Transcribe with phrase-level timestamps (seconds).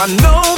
[0.00, 0.57] I know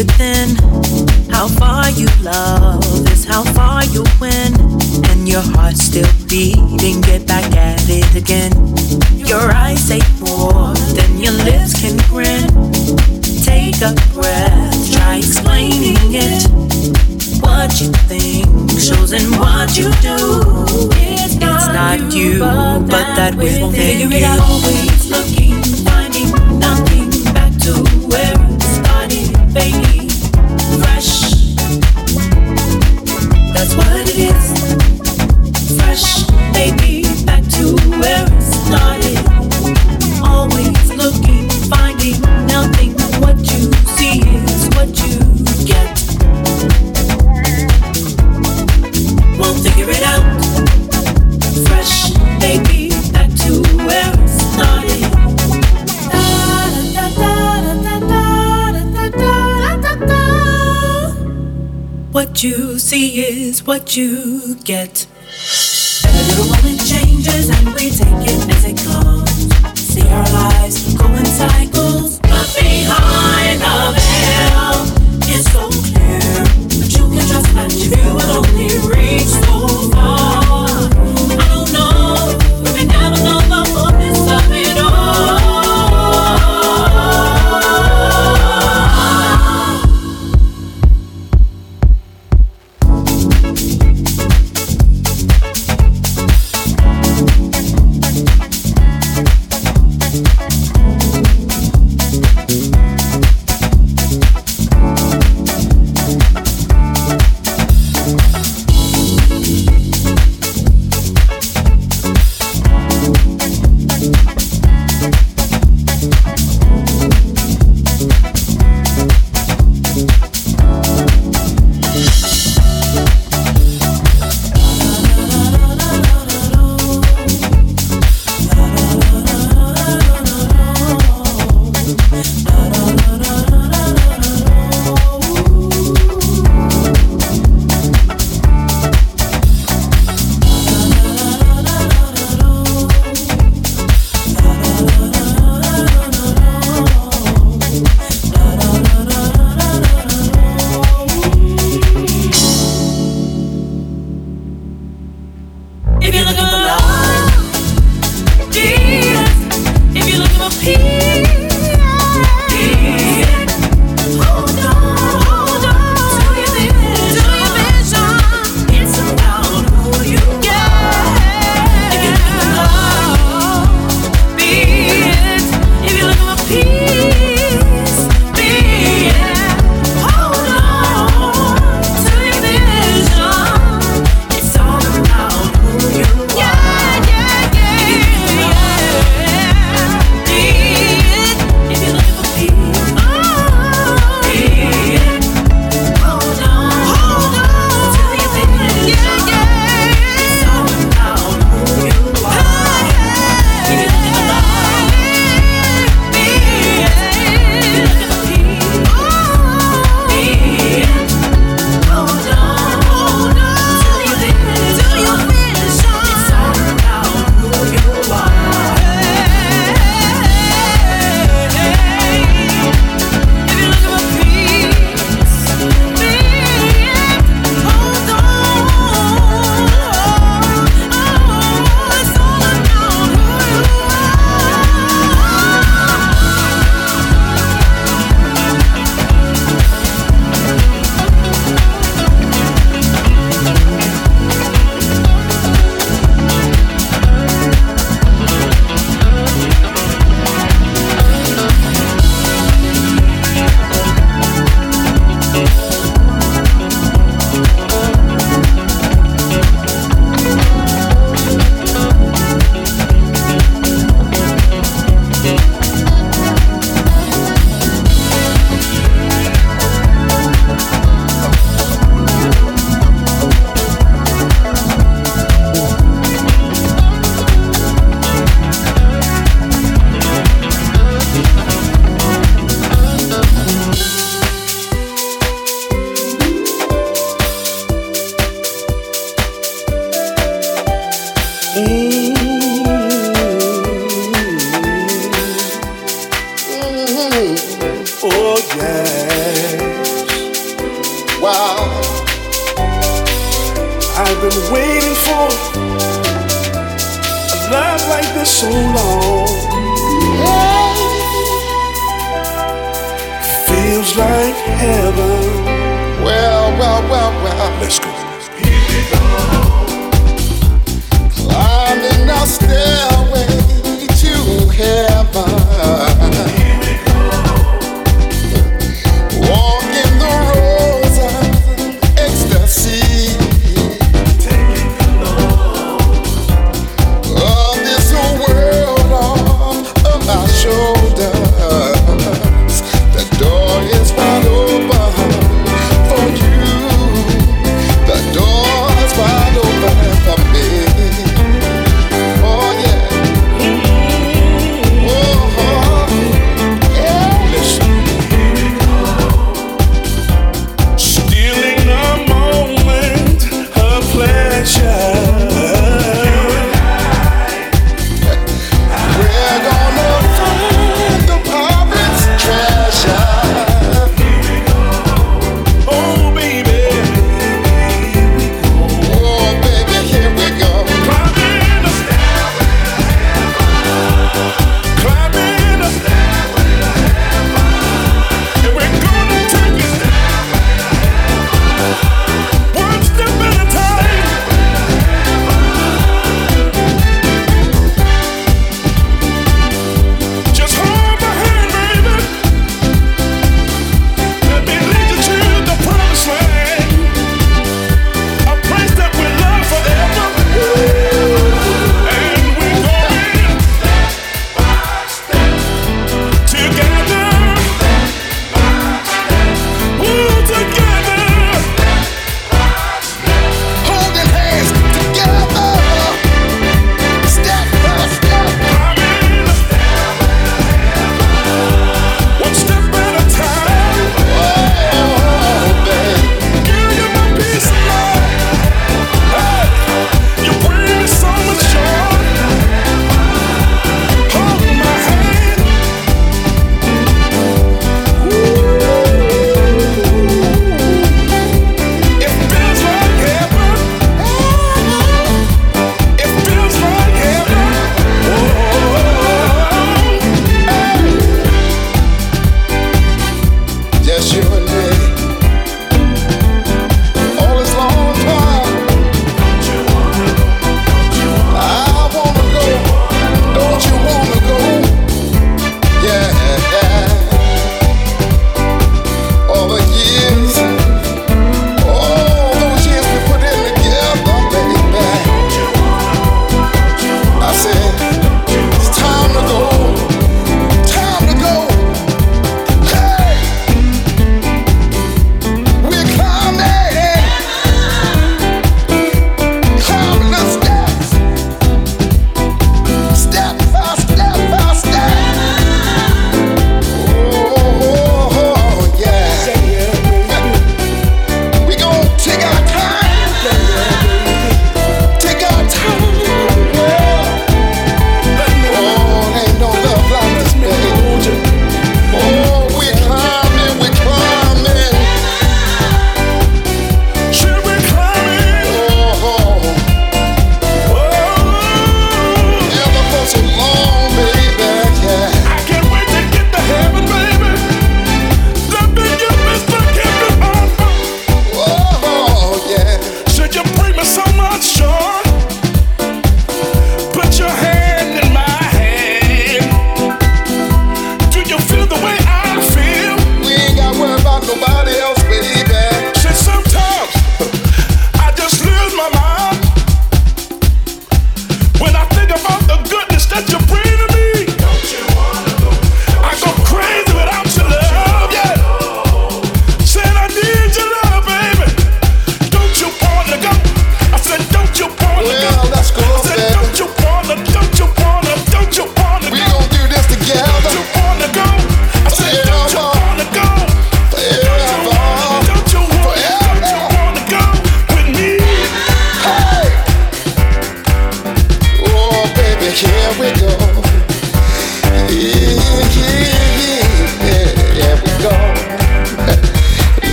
[0.00, 0.56] within.
[1.30, 2.82] How far you love
[3.12, 4.50] is how far you win.
[5.10, 8.52] And your heart still beating, get back at it again.
[9.30, 12.48] Your eyes say more than your lips can grin.
[13.44, 16.42] Take a breath, try explaining it.
[17.44, 20.18] What you think shows in what you do.
[20.96, 24.26] It's not, you, but, but that within you.
[24.48, 25.39] Always looking,
[63.70, 65.06] what you get.